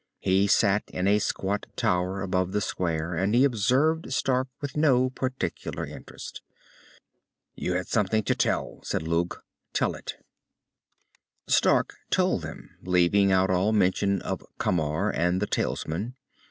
He 0.17 0.47
sat 0.47 0.81
in 0.89 1.07
a 1.07 1.19
squat 1.19 1.67
tower 1.75 2.23
above 2.23 2.53
the 2.53 2.59
square, 2.61 3.13
and 3.13 3.35
he 3.35 3.43
observed 3.43 4.11
Stark 4.11 4.47
with 4.59 4.75
no 4.75 5.11
particular 5.11 5.85
interest. 5.85 6.41
"You 7.53 7.73
had 7.75 7.87
something 7.87 8.23
to 8.23 8.33
tell," 8.33 8.79
said 8.81 9.03
Lugh. 9.03 9.43
"Tell 9.73 9.93
it." 9.93 10.15
Stark 11.45 11.97
told 12.09 12.41
them, 12.41 12.79
leaving 12.81 13.31
out 13.31 13.51
all 13.51 13.73
mention 13.73 14.23
of 14.23 14.43
Camar 14.57 15.11
and 15.11 15.39
the 15.39 15.45
talisman. 15.45 16.15